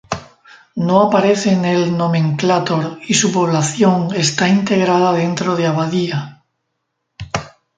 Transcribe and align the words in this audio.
No 0.77 0.99
aparece 0.99 1.51
en 1.53 1.63
el 1.63 1.95
nomenclátor 1.95 2.97
y 3.07 3.13
su 3.13 3.31
población 3.31 4.07
está 4.15 4.49
integrada 4.49 5.13
dentro 5.13 5.55
de 5.55 5.67
Abadía. 5.67 6.41